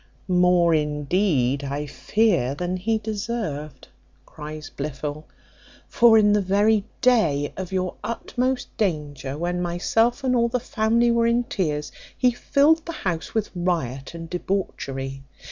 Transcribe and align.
"More, 0.27 0.73
indeed, 0.73 1.63
I 1.63 1.85
fear, 1.85 2.55
than 2.55 2.77
he 2.77 2.97
deserved," 2.97 3.87
cries 4.25 4.67
Blifil; 4.75 5.25
"for 5.87 6.17
in 6.17 6.33
the 6.33 6.41
very 6.41 6.85
day 7.01 7.53
of 7.55 7.71
your 7.71 7.93
utmost 8.03 8.75
danger, 8.77 9.37
when 9.37 9.61
myself 9.61 10.23
and 10.23 10.35
all 10.35 10.49
the 10.49 10.59
family 10.59 11.11
were 11.11 11.27
in 11.27 11.43
tears, 11.43 11.91
he 12.17 12.31
filled 12.31 12.83
the 12.87 12.91
house 13.05 13.35
with 13.35 13.51
riot 13.55 14.15
and 14.15 14.27
debauchery. 14.27 15.21